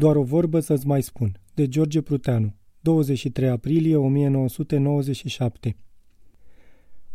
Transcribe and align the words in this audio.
Doar 0.00 0.16
o 0.16 0.22
vorbă 0.22 0.60
să-ți 0.60 0.86
mai 0.86 1.02
spun. 1.02 1.40
De 1.54 1.68
George 1.68 2.00
Pruteanu. 2.00 2.54
23 2.80 3.48
aprilie 3.48 3.96
1997 3.96 5.76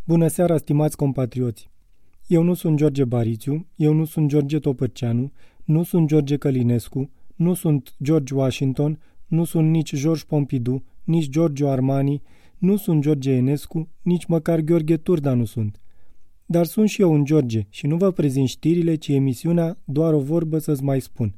Bună 0.03 0.27
seara, 0.27 0.57
stimați 0.57 0.97
compatrioți! 0.97 1.69
Eu 2.27 2.43
nu 2.43 2.53
sunt 2.53 2.77
George 2.77 3.03
Barițiu, 3.03 3.67
eu 3.75 3.93
nu 3.93 4.05
sunt 4.05 4.27
George 4.27 4.59
Topărceanu, 4.59 5.31
nu 5.63 5.83
sunt 5.83 6.07
George 6.07 6.37
Călinescu, 6.37 7.11
nu 7.35 7.53
sunt 7.53 7.93
George 8.03 8.33
Washington, 8.33 8.99
nu 9.27 9.43
sunt 9.43 9.69
nici 9.69 9.95
George 9.95 10.23
Pompidou, 10.27 10.83
nici 11.03 11.29
Giorgio 11.29 11.69
Armani, 11.69 12.21
nu 12.57 12.75
sunt 12.75 13.01
George 13.01 13.31
Enescu, 13.31 13.89
nici 14.01 14.25
măcar 14.25 14.59
Gheorghe 14.59 14.97
Turda 14.97 15.33
nu 15.33 15.45
sunt. 15.45 15.81
Dar 16.45 16.65
sunt 16.65 16.89
și 16.89 17.01
eu 17.01 17.11
un 17.11 17.25
George 17.25 17.65
și 17.69 17.87
nu 17.87 17.97
vă 17.97 18.11
prezint 18.11 18.47
știrile, 18.47 18.95
ci 18.95 19.07
emisiunea 19.07 19.77
doar 19.83 20.13
o 20.13 20.19
vorbă 20.19 20.57
să-ți 20.57 20.83
mai 20.83 21.01
spun. 21.01 21.35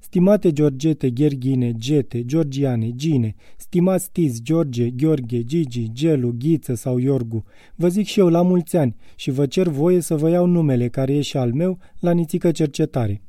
Stimate 0.00 0.52
Georgete, 0.52 1.10
Gherghine, 1.10 1.72
Gete, 1.76 2.24
Georgiane, 2.24 2.90
Gine, 2.94 3.34
stimați 3.56 4.10
Tiz, 4.10 4.42
George, 4.42 4.90
Gheorghe, 4.90 5.44
Gigi, 5.44 5.92
Gelu, 5.92 6.34
Ghiță 6.38 6.74
sau 6.74 6.98
Iorgu, 6.98 7.44
vă 7.74 7.88
zic 7.88 8.06
și 8.06 8.18
eu 8.18 8.28
la 8.28 8.42
mulți 8.42 8.76
ani 8.76 8.96
și 9.16 9.30
vă 9.30 9.46
cer 9.46 9.68
voie 9.68 10.00
să 10.00 10.16
vă 10.16 10.30
iau 10.30 10.46
numele 10.46 10.88
care 10.88 11.14
e 11.14 11.20
și 11.20 11.36
al 11.36 11.52
meu 11.52 11.78
la 11.98 12.10
nițică 12.10 12.50
cercetare. 12.50 13.22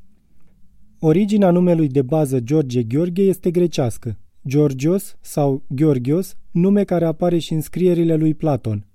Originea 0.98 1.50
numelui 1.50 1.88
de 1.88 2.02
bază 2.02 2.40
George 2.40 2.82
Gheorghe 2.82 3.22
este 3.22 3.50
grecească, 3.50 4.18
Georgios 4.48 5.16
sau 5.20 5.62
Gheorghios, 5.68 6.36
nume 6.50 6.84
care 6.84 7.04
apare 7.04 7.38
și 7.38 7.52
în 7.52 7.60
scrierile 7.60 8.14
lui 8.14 8.34
Platon. 8.34 8.86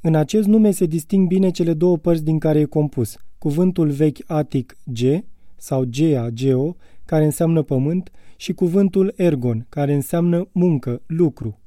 În 0.00 0.14
acest 0.14 0.46
nume 0.46 0.70
se 0.70 0.86
disting 0.86 1.26
bine 1.26 1.50
cele 1.50 1.74
două 1.74 1.96
părți 1.96 2.24
din 2.24 2.38
care 2.38 2.58
e 2.58 2.64
compus, 2.64 3.16
cuvântul 3.38 3.90
vechi 3.90 4.18
atic 4.26 4.76
Ge 4.92 5.24
sau 5.56 5.84
Gea, 5.84 6.30
Geo, 6.30 6.76
care 7.08 7.24
înseamnă 7.24 7.62
pământ, 7.62 8.10
și 8.36 8.52
cuvântul 8.52 9.12
ergon, 9.16 9.66
care 9.68 9.94
înseamnă 9.94 10.48
muncă, 10.52 11.02
lucru. 11.06 11.60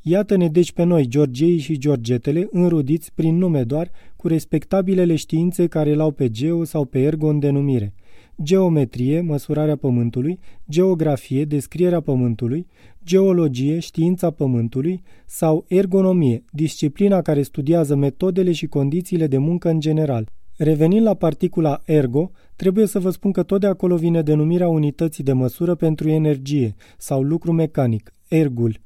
Iată-ne 0.00 0.48
deci 0.48 0.72
pe 0.72 0.82
noi, 0.82 1.06
Georgiei 1.06 1.58
și 1.58 1.78
Georgetele, 1.78 2.48
înrudiți 2.50 3.12
prin 3.14 3.36
nume 3.36 3.62
doar, 3.62 3.90
cu 4.16 4.28
respectabilele 4.28 5.16
științe 5.16 5.66
care 5.66 5.94
l-au 5.94 6.10
pe 6.10 6.30
Geo 6.30 6.64
sau 6.64 6.84
pe 6.84 6.98
Ergon 6.98 7.38
denumire. 7.38 7.94
Geometrie, 8.42 9.20
măsurarea 9.20 9.76
pământului, 9.76 10.38
geografie, 10.70 11.44
descrierea 11.44 12.00
pământului, 12.00 12.66
geologie, 13.04 13.78
știința 13.78 14.30
pământului 14.30 15.02
sau 15.26 15.64
ergonomie, 15.68 16.44
disciplina 16.50 17.22
care 17.22 17.42
studiază 17.42 17.94
metodele 17.94 18.52
și 18.52 18.66
condițiile 18.66 19.26
de 19.26 19.38
muncă 19.38 19.68
în 19.68 19.80
general. 19.80 20.28
Revenind 20.62 21.04
la 21.04 21.14
particula 21.14 21.80
ergo, 21.84 22.30
trebuie 22.56 22.86
să 22.86 22.98
vă 22.98 23.10
spun 23.10 23.32
că 23.32 23.42
tot 23.42 23.60
de 23.60 23.66
acolo 23.66 23.96
vine 23.96 24.22
denumirea 24.22 24.68
unității 24.68 25.24
de 25.24 25.32
măsură 25.32 25.74
pentru 25.74 26.08
energie 26.08 26.74
sau 26.98 27.22
lucru 27.22 27.52
mecanic, 27.52 28.12
ergul. 28.28 28.80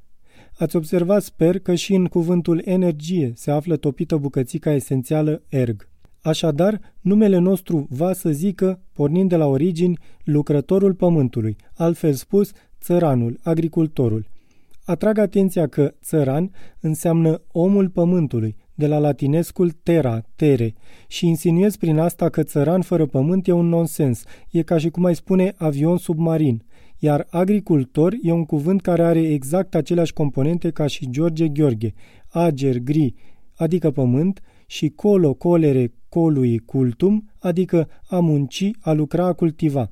Ați 0.58 0.76
observat, 0.76 1.22
sper, 1.22 1.58
că 1.58 1.74
și 1.74 1.94
în 1.94 2.06
cuvântul 2.06 2.62
energie 2.64 3.32
se 3.34 3.50
află 3.50 3.76
topită 3.76 4.16
bucățica 4.16 4.72
esențială 4.72 5.42
erg. 5.48 5.88
Așadar, 6.20 6.80
numele 7.00 7.38
nostru 7.38 7.86
va 7.90 8.12
să 8.12 8.30
zică, 8.30 8.80
pornind 8.92 9.28
de 9.28 9.36
la 9.36 9.46
origini, 9.46 9.98
lucrătorul 10.24 10.94
pământului, 10.94 11.56
altfel 11.74 12.12
spus, 12.12 12.50
țăranul, 12.80 13.38
agricultorul. 13.42 14.26
Atrag 14.84 15.18
atenția 15.18 15.66
că 15.66 15.94
țăran 16.02 16.50
înseamnă 16.80 17.42
omul 17.52 17.88
pământului, 17.88 18.56
de 18.76 18.86
la 18.86 18.98
latinescul 18.98 19.70
terra, 19.70 20.22
tere, 20.36 20.74
și 21.06 21.26
insinuez 21.26 21.76
prin 21.76 21.98
asta 21.98 22.28
că 22.28 22.42
țăran 22.42 22.80
fără 22.82 23.06
pământ 23.06 23.46
e 23.46 23.52
un 23.52 23.68
nonsens, 23.68 24.24
e 24.50 24.62
ca 24.62 24.78
și 24.78 24.88
cum 24.90 25.04
ai 25.04 25.14
spune 25.14 25.54
avion 25.56 25.96
submarin, 25.96 26.62
iar 26.98 27.26
agricultor 27.30 28.14
e 28.22 28.32
un 28.32 28.44
cuvânt 28.44 28.80
care 28.80 29.02
are 29.02 29.20
exact 29.20 29.74
aceleași 29.74 30.12
componente 30.12 30.70
ca 30.70 30.86
și 30.86 31.10
George 31.10 31.48
Gheorghe, 31.48 31.94
ager, 32.28 32.78
gri, 32.78 33.14
adică 33.54 33.90
pământ, 33.90 34.42
și 34.66 34.88
colo, 34.88 35.34
colere, 35.34 35.92
colui, 36.08 36.58
cultum, 36.58 37.30
adică 37.38 37.88
a 38.08 38.18
munci, 38.18 38.70
a 38.80 38.92
lucra, 38.92 39.26
a 39.26 39.32
cultiva. 39.32 39.90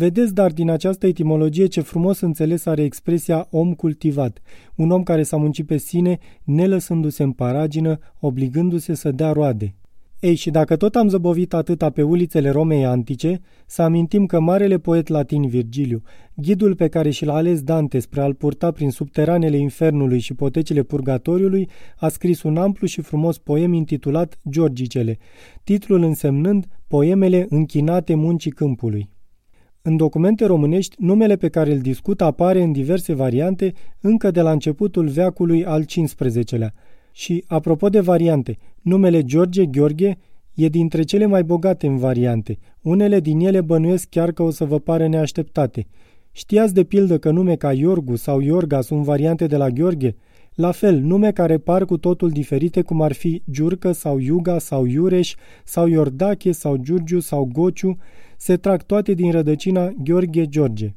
Vedeți, 0.00 0.34
dar, 0.34 0.52
din 0.52 0.70
această 0.70 1.06
etimologie 1.06 1.66
ce 1.66 1.80
frumos 1.80 2.20
înțeles 2.20 2.66
are 2.66 2.82
expresia 2.82 3.46
om 3.50 3.74
cultivat, 3.74 4.38
un 4.74 4.90
om 4.90 5.02
care 5.02 5.22
s-a 5.22 5.36
muncit 5.36 5.66
pe 5.66 5.76
sine, 5.76 6.18
nelăsându-se 6.44 7.22
în 7.22 7.32
paragină, 7.32 7.98
obligându-se 8.20 8.94
să 8.94 9.10
dea 9.10 9.32
roade. 9.32 9.74
Ei, 10.20 10.34
și 10.34 10.50
dacă 10.50 10.76
tot 10.76 10.96
am 10.96 11.08
zăbovit 11.08 11.54
atâta 11.54 11.90
pe 11.90 12.02
ulițele 12.02 12.50
Romei 12.50 12.84
antice, 12.84 13.40
să 13.66 13.82
amintim 13.82 14.26
că 14.26 14.40
marele 14.40 14.78
poet 14.78 15.08
latin 15.08 15.48
Virgiliu, 15.48 16.02
ghidul 16.34 16.74
pe 16.74 16.88
care 16.88 17.10
și 17.10 17.24
l-a 17.24 17.34
ales 17.34 17.62
Dante 17.62 17.98
spre 17.98 18.20
a-l 18.20 18.34
purta 18.34 18.70
prin 18.70 18.90
subteranele 18.90 19.56
infernului 19.56 20.18
și 20.18 20.34
potecile 20.34 20.82
purgatoriului, 20.82 21.68
a 21.96 22.08
scris 22.08 22.42
un 22.42 22.56
amplu 22.56 22.86
și 22.86 23.00
frumos 23.00 23.38
poem 23.38 23.72
intitulat 23.72 24.38
Georgicele, 24.50 25.18
titlul 25.64 26.02
însemnând 26.02 26.66
Poemele 26.86 27.46
închinate 27.48 28.14
muncii 28.14 28.50
câmpului. 28.50 29.10
În 29.82 29.96
documente 29.96 30.44
românești, 30.44 30.96
numele 30.98 31.36
pe 31.36 31.48
care 31.48 31.72
îl 31.72 31.78
discut 31.78 32.20
apare 32.20 32.62
în 32.62 32.72
diverse 32.72 33.12
variante 33.12 33.72
încă 34.00 34.30
de 34.30 34.40
la 34.40 34.50
începutul 34.50 35.08
veacului 35.08 35.64
al 35.64 35.84
XV-lea. 35.84 36.74
Și, 37.12 37.44
apropo 37.46 37.88
de 37.88 38.00
variante, 38.00 38.58
numele 38.82 39.22
George 39.22 39.66
Gheorghe 39.66 40.18
e 40.54 40.68
dintre 40.68 41.02
cele 41.02 41.26
mai 41.26 41.44
bogate 41.44 41.86
în 41.86 41.96
variante. 41.96 42.58
Unele 42.82 43.20
din 43.20 43.40
ele 43.40 43.60
bănuiesc 43.60 44.08
chiar 44.08 44.32
că 44.32 44.42
o 44.42 44.50
să 44.50 44.64
vă 44.64 44.78
pară 44.78 45.08
neașteptate. 45.08 45.86
Știați 46.32 46.74
de 46.74 46.84
pildă 46.84 47.18
că 47.18 47.30
nume 47.30 47.56
ca 47.56 47.72
Iorgu 47.72 48.16
sau 48.16 48.40
Iorga 48.40 48.80
sunt 48.80 49.04
variante 49.04 49.46
de 49.46 49.56
la 49.56 49.68
Gheorghe? 49.68 50.16
La 50.60 50.70
fel, 50.70 50.98
nume 50.98 51.32
care 51.32 51.58
par 51.58 51.84
cu 51.84 51.96
totul 51.96 52.30
diferite, 52.30 52.82
cum 52.82 53.02
ar 53.02 53.12
fi 53.12 53.42
Giurcă 53.50 53.92
sau 53.92 54.18
Iuga 54.18 54.58
sau 54.58 54.84
Iureș 54.84 55.34
sau 55.64 55.86
Iordache 55.86 56.52
sau 56.52 56.76
Giurgiu 56.76 57.20
sau 57.20 57.48
Gociu, 57.52 57.98
se 58.36 58.56
trag 58.56 58.82
toate 58.82 59.14
din 59.14 59.30
rădăcina 59.30 59.92
Gheorghe 60.02 60.46
George. 60.46 60.94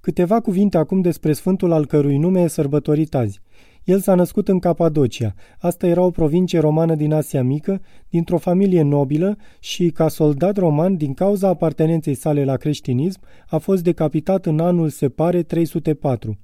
Câteva 0.00 0.40
cuvinte 0.40 0.76
acum 0.76 1.00
despre 1.00 1.32
sfântul 1.32 1.72
al 1.72 1.86
cărui 1.86 2.18
nume 2.18 2.40
e 2.40 2.46
sărbătorit 2.46 3.14
azi. 3.14 3.40
El 3.84 4.00
s-a 4.00 4.14
născut 4.14 4.48
în 4.48 4.58
Capadocia. 4.58 5.34
Asta 5.58 5.86
era 5.86 6.02
o 6.02 6.10
provincie 6.10 6.58
romană 6.58 6.94
din 6.94 7.12
Asia 7.12 7.42
Mică, 7.42 7.80
dintr-o 8.08 8.38
familie 8.38 8.82
nobilă 8.82 9.36
și, 9.60 9.90
ca 9.90 10.08
soldat 10.08 10.56
roman, 10.56 10.96
din 10.96 11.14
cauza 11.14 11.48
apartenenței 11.48 12.14
sale 12.14 12.44
la 12.44 12.56
creștinism, 12.56 13.20
a 13.48 13.58
fost 13.58 13.82
decapitat 13.82 14.46
în 14.46 14.60
anul, 14.60 14.88
se 14.88 15.08
pare, 15.08 15.42
304. 15.42 16.38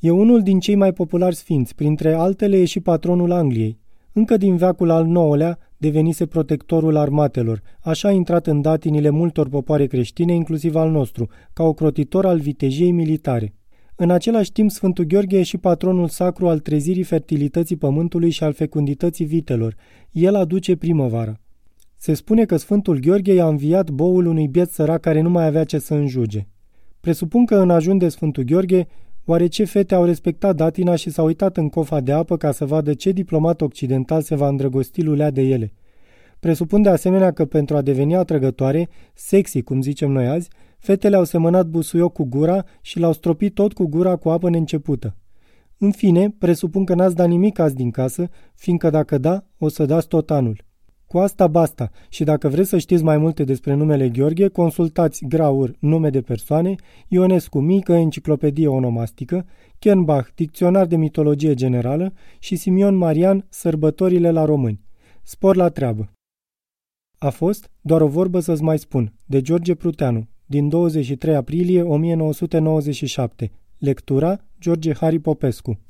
E 0.00 0.10
unul 0.10 0.42
din 0.42 0.60
cei 0.60 0.74
mai 0.74 0.92
populari 0.92 1.34
sfinți, 1.34 1.74
printre 1.74 2.12
altele 2.12 2.56
e 2.56 2.64
și 2.64 2.80
patronul 2.80 3.32
Angliei. 3.32 3.78
Încă 4.12 4.36
din 4.36 4.56
veacul 4.56 4.90
al 4.90 5.06
IX-lea 5.06 5.58
devenise 5.76 6.26
protectorul 6.26 6.96
armatelor, 6.96 7.62
așa 7.80 8.08
a 8.08 8.12
intrat 8.12 8.46
în 8.46 8.60
datinile 8.60 9.10
multor 9.10 9.48
popoare 9.48 9.86
creștine, 9.86 10.34
inclusiv 10.34 10.74
al 10.74 10.90
nostru, 10.90 11.28
ca 11.52 11.62
ocrotitor 11.62 12.26
al 12.26 12.38
vitejiei 12.38 12.90
militare. 12.90 13.54
În 13.96 14.10
același 14.10 14.52
timp, 14.52 14.70
Sfântul 14.70 15.04
Gheorghe 15.04 15.38
e 15.38 15.42
și 15.42 15.58
patronul 15.58 16.08
sacru 16.08 16.48
al 16.48 16.58
trezirii 16.58 17.02
fertilității 17.02 17.76
pământului 17.76 18.30
și 18.30 18.44
al 18.44 18.52
fecundității 18.52 19.24
vitelor. 19.24 19.74
El 20.10 20.34
aduce 20.34 20.76
primăvara. 20.76 21.40
Se 21.96 22.14
spune 22.14 22.44
că 22.44 22.56
Sfântul 22.56 22.98
Gheorghe 22.98 23.32
i-a 23.32 23.48
înviat 23.48 23.90
boul 23.90 24.26
unui 24.26 24.48
biet 24.48 24.70
sărac 24.70 25.00
care 25.00 25.20
nu 25.20 25.30
mai 25.30 25.46
avea 25.46 25.64
ce 25.64 25.78
să 25.78 25.94
înjuge. 25.94 26.46
Presupun 27.00 27.44
că 27.44 27.56
în 27.56 27.70
ajun 27.70 27.98
de 27.98 28.08
Sfântul 28.08 28.42
Gheorghe, 28.42 28.86
Oare 29.30 29.46
ce 29.46 29.64
fete 29.64 29.94
au 29.94 30.04
respectat 30.04 30.56
datina 30.56 30.94
și 30.94 31.10
s-au 31.10 31.26
uitat 31.26 31.56
în 31.56 31.68
cofa 31.68 32.00
de 32.00 32.12
apă 32.12 32.36
ca 32.36 32.52
să 32.52 32.64
vadă 32.64 32.94
ce 32.94 33.10
diplomat 33.10 33.60
occidental 33.60 34.22
se 34.22 34.34
va 34.34 34.48
îndrăgosti 34.48 35.02
lulea 35.02 35.30
de 35.30 35.42
ele? 35.42 35.72
Presupun 36.40 36.82
de 36.82 36.88
asemenea 36.88 37.32
că 37.32 37.44
pentru 37.44 37.76
a 37.76 37.82
deveni 37.82 38.16
atrăgătoare, 38.16 38.88
sexy, 39.14 39.62
cum 39.62 39.82
zicem 39.82 40.10
noi 40.10 40.26
azi, 40.26 40.48
fetele 40.78 41.16
au 41.16 41.24
semănat 41.24 41.66
busuioc 41.66 42.12
cu 42.12 42.24
gura 42.24 42.64
și 42.80 42.98
l-au 42.98 43.12
stropit 43.12 43.54
tot 43.54 43.72
cu 43.72 43.86
gura 43.86 44.16
cu 44.16 44.28
apă 44.28 44.50
neîncepută. 44.50 45.16
În 45.78 45.90
fine, 45.90 46.34
presupun 46.38 46.84
că 46.84 46.94
n-ați 46.94 47.14
dat 47.14 47.28
nimic 47.28 47.58
azi 47.58 47.74
din 47.74 47.90
casă, 47.90 48.28
fiindcă 48.54 48.90
dacă 48.90 49.18
da, 49.18 49.44
o 49.58 49.68
să 49.68 49.84
dați 49.84 50.08
tot 50.08 50.30
anul. 50.30 50.64
Cu 51.08 51.18
asta 51.18 51.46
basta 51.46 51.90
și 52.08 52.24
dacă 52.24 52.48
vreți 52.48 52.68
să 52.68 52.78
știți 52.78 53.02
mai 53.02 53.18
multe 53.18 53.44
despre 53.44 53.74
numele 53.74 54.08
Gheorghe, 54.08 54.48
consultați 54.48 55.24
Graur, 55.28 55.76
nume 55.78 56.10
de 56.10 56.20
persoane, 56.20 56.74
Ionescu, 57.08 57.60
mică 57.60 57.92
enciclopedie 57.92 58.68
onomastică, 58.68 59.46
Kenbach, 59.78 60.28
dicționar 60.34 60.86
de 60.86 60.96
mitologie 60.96 61.54
generală 61.54 62.12
și 62.38 62.56
Simion 62.56 62.94
Marian, 62.94 63.46
sărbătorile 63.48 64.30
la 64.30 64.44
români. 64.44 64.80
Spor 65.22 65.56
la 65.56 65.68
treabă! 65.68 66.12
A 67.18 67.30
fost 67.30 67.70
doar 67.80 68.00
o 68.00 68.08
vorbă 68.08 68.40
să-ți 68.40 68.62
mai 68.62 68.78
spun, 68.78 69.14
de 69.26 69.40
George 69.40 69.74
Pruteanu, 69.74 70.28
din 70.46 70.68
23 70.68 71.34
aprilie 71.34 71.82
1997. 71.82 73.50
Lectura 73.78 74.40
George 74.60 74.94
Hari 74.94 75.18
Popescu 75.18 75.78